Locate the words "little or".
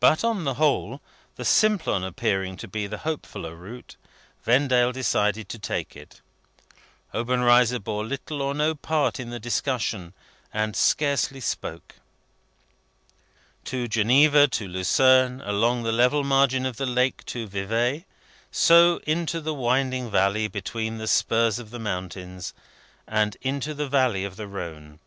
8.02-8.54